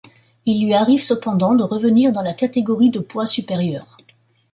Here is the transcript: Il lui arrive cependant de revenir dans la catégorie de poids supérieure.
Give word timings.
Il 0.47 0.65
lui 0.65 0.73
arrive 0.73 1.03
cependant 1.03 1.53
de 1.53 1.61
revenir 1.61 2.11
dans 2.11 2.23
la 2.23 2.33
catégorie 2.33 2.89
de 2.89 2.97
poids 2.99 3.27
supérieure. 3.27 3.97